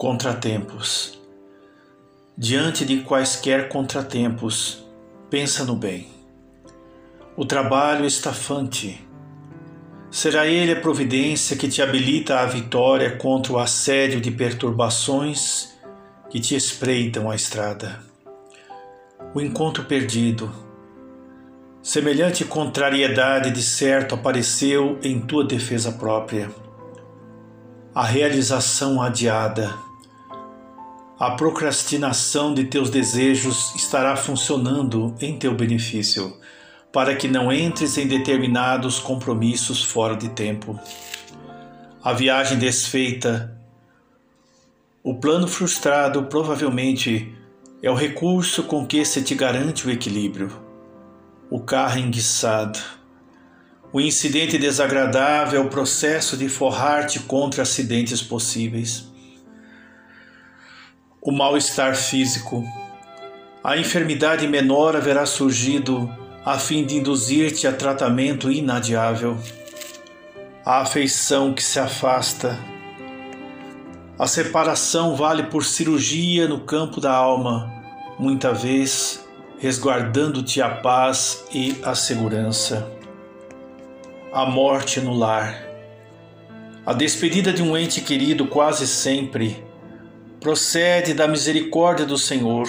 Contratempos. 0.00 1.20
Diante 2.34 2.86
de 2.86 3.02
quaisquer 3.02 3.68
contratempos, 3.68 4.82
pensa 5.28 5.62
no 5.62 5.76
bem. 5.76 6.08
O 7.36 7.44
trabalho 7.44 8.06
estafante. 8.06 9.06
Será 10.10 10.46
ele 10.46 10.72
a 10.72 10.80
providência 10.80 11.54
que 11.54 11.68
te 11.68 11.82
habilita 11.82 12.40
à 12.40 12.46
vitória 12.46 13.14
contra 13.18 13.52
o 13.52 13.58
assédio 13.58 14.22
de 14.22 14.30
perturbações 14.30 15.74
que 16.30 16.40
te 16.40 16.56
espreitam 16.56 17.30
a 17.30 17.36
estrada. 17.36 18.00
O 19.34 19.40
encontro 19.42 19.84
perdido. 19.84 20.50
Semelhante 21.82 22.42
contrariedade 22.46 23.50
de 23.50 23.62
certo 23.62 24.14
apareceu 24.14 24.98
em 25.02 25.20
tua 25.20 25.44
defesa 25.44 25.92
própria 25.92 26.48
a 27.94 28.04
realização 28.04 29.02
adiada. 29.02 29.89
A 31.20 31.32
procrastinação 31.32 32.54
de 32.54 32.64
teus 32.64 32.88
desejos 32.88 33.74
estará 33.76 34.16
funcionando 34.16 35.14
em 35.20 35.38
teu 35.38 35.54
benefício, 35.54 36.34
para 36.90 37.14
que 37.14 37.28
não 37.28 37.52
entres 37.52 37.98
em 37.98 38.08
determinados 38.08 38.98
compromissos 38.98 39.84
fora 39.84 40.16
de 40.16 40.30
tempo. 40.30 40.80
A 42.02 42.14
viagem 42.14 42.58
desfeita, 42.58 43.54
o 45.02 45.14
plano 45.14 45.46
frustrado 45.46 46.22
provavelmente 46.22 47.30
é 47.82 47.90
o 47.90 47.94
recurso 47.94 48.62
com 48.62 48.86
que 48.86 49.04
se 49.04 49.22
te 49.22 49.34
garante 49.34 49.86
o 49.86 49.90
equilíbrio. 49.90 50.50
O 51.50 51.60
carro 51.60 51.98
enguiçado 51.98 52.78
o 53.92 54.00
incidente 54.00 54.56
desagradável 54.56 55.60
é 55.60 55.64
o 55.64 55.68
processo 55.68 56.36
de 56.36 56.48
forrar-te 56.48 57.18
contra 57.18 57.62
acidentes 57.62 58.22
possíveis. 58.22 59.10
O 61.20 61.32
mal-estar 61.32 61.94
físico. 61.94 62.64
A 63.62 63.76
enfermidade 63.76 64.46
menor 64.46 64.96
haverá 64.96 65.26
surgido 65.26 66.10
a 66.44 66.58
fim 66.58 66.84
de 66.84 66.96
induzir-te 66.96 67.66
a 67.66 67.72
tratamento 67.72 68.50
inadiável. 68.50 69.36
A 70.64 70.80
afeição 70.80 71.52
que 71.52 71.62
se 71.62 71.78
afasta. 71.78 72.58
A 74.18 74.26
separação 74.26 75.14
vale 75.14 75.44
por 75.44 75.64
cirurgia 75.64 76.48
no 76.48 76.60
campo 76.60 77.00
da 77.00 77.12
alma, 77.12 77.70
muita 78.18 78.52
vez 78.52 79.26
resguardando-te 79.58 80.62
a 80.62 80.70
paz 80.70 81.44
e 81.52 81.78
a 81.82 81.94
segurança 81.94 83.00
a 84.32 84.46
morte 84.46 85.00
no 85.00 85.12
lar. 85.12 85.60
A 86.86 86.92
despedida 86.92 87.52
de 87.52 87.62
um 87.62 87.76
ente 87.76 88.00
querido 88.00 88.46
quase 88.46 88.86
sempre 88.86 89.62
procede 90.40 91.12
da 91.12 91.28
misericórdia 91.28 92.06
do 92.06 92.16
Senhor, 92.16 92.66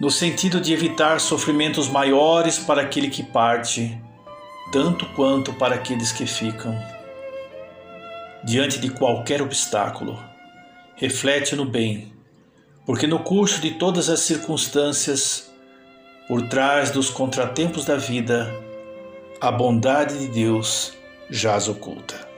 no 0.00 0.10
sentido 0.10 0.60
de 0.60 0.72
evitar 0.72 1.20
sofrimentos 1.20 1.88
maiores 1.88 2.58
para 2.58 2.80
aquele 2.80 3.10
que 3.10 3.22
parte, 3.22 4.00
tanto 4.72 5.04
quanto 5.14 5.52
para 5.52 5.74
aqueles 5.74 6.10
que 6.10 6.26
ficam. 6.26 6.74
Diante 8.42 8.80
de 8.80 8.90
qualquer 8.90 9.42
obstáculo, 9.42 10.18
reflete 10.96 11.54
no 11.54 11.66
bem, 11.66 12.10
porque 12.86 13.06
no 13.06 13.18
curso 13.18 13.60
de 13.60 13.72
todas 13.72 14.08
as 14.08 14.20
circunstâncias 14.20 15.52
por 16.26 16.48
trás 16.48 16.90
dos 16.90 17.10
contratempos 17.10 17.84
da 17.84 17.96
vida, 17.96 18.50
a 19.38 19.52
bondade 19.52 20.18
de 20.18 20.28
Deus 20.28 20.94
jaz 21.30 21.68
oculta. 21.68 22.31